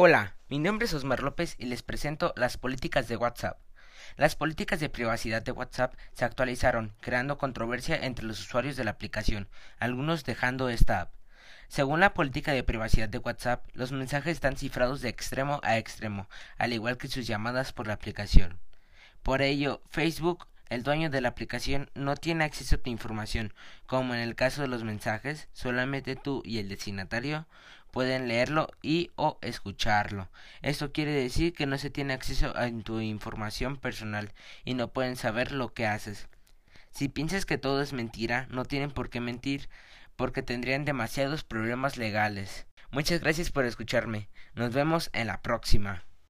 Hola, 0.00 0.36
mi 0.48 0.60
nombre 0.60 0.86
es 0.86 0.94
Osmar 0.94 1.24
López 1.24 1.56
y 1.58 1.66
les 1.66 1.82
presento 1.82 2.32
las 2.36 2.56
políticas 2.56 3.08
de 3.08 3.16
WhatsApp. 3.16 3.58
Las 4.16 4.36
políticas 4.36 4.78
de 4.78 4.88
privacidad 4.88 5.42
de 5.42 5.50
WhatsApp 5.50 5.92
se 6.12 6.24
actualizaron, 6.24 6.94
creando 7.00 7.36
controversia 7.36 7.96
entre 7.96 8.24
los 8.24 8.38
usuarios 8.38 8.76
de 8.76 8.84
la 8.84 8.92
aplicación, 8.92 9.48
algunos 9.80 10.22
dejando 10.22 10.68
esta 10.68 11.00
app. 11.00 11.14
Según 11.66 11.98
la 11.98 12.14
política 12.14 12.52
de 12.52 12.62
privacidad 12.62 13.08
de 13.08 13.18
WhatsApp, 13.18 13.66
los 13.72 13.90
mensajes 13.90 14.34
están 14.34 14.56
cifrados 14.56 15.00
de 15.00 15.08
extremo 15.08 15.58
a 15.64 15.78
extremo, 15.78 16.28
al 16.58 16.72
igual 16.72 16.96
que 16.96 17.08
sus 17.08 17.26
llamadas 17.26 17.72
por 17.72 17.88
la 17.88 17.94
aplicación. 17.94 18.60
Por 19.24 19.42
ello, 19.42 19.82
Facebook, 19.90 20.46
el 20.70 20.82
dueño 20.82 21.10
de 21.10 21.20
la 21.20 21.28
aplicación, 21.28 21.90
no 21.94 22.16
tiene 22.16 22.44
acceso 22.44 22.76
a 22.76 22.78
tu 22.78 22.90
información, 22.90 23.54
como 23.86 24.14
en 24.14 24.20
el 24.20 24.34
caso 24.34 24.62
de 24.62 24.68
los 24.68 24.84
mensajes, 24.84 25.48
solamente 25.52 26.16
tú 26.16 26.42
y 26.44 26.58
el 26.58 26.68
destinatario 26.68 27.46
pueden 27.90 28.28
leerlo 28.28 28.68
y 28.82 29.10
o 29.16 29.38
escucharlo. 29.42 30.28
Esto 30.62 30.92
quiere 30.92 31.12
decir 31.12 31.52
que 31.52 31.66
no 31.66 31.78
se 31.78 31.90
tiene 31.90 32.14
acceso 32.14 32.52
a 32.56 32.70
tu 32.84 33.00
información 33.00 33.76
personal 33.76 34.32
y 34.64 34.74
no 34.74 34.92
pueden 34.92 35.16
saber 35.16 35.52
lo 35.52 35.72
que 35.72 35.86
haces. 35.86 36.28
Si 36.90 37.08
piensas 37.08 37.46
que 37.46 37.58
todo 37.58 37.82
es 37.82 37.92
mentira, 37.92 38.46
no 38.50 38.64
tienen 38.64 38.90
por 38.90 39.10
qué 39.10 39.20
mentir, 39.20 39.68
porque 40.16 40.42
tendrían 40.42 40.84
demasiados 40.84 41.44
problemas 41.44 41.96
legales. 41.96 42.66
Muchas 42.90 43.20
gracias 43.20 43.50
por 43.52 43.64
escucharme. 43.64 44.28
Nos 44.54 44.72
vemos 44.72 45.10
en 45.12 45.26
la 45.28 45.42
próxima. 45.42 46.07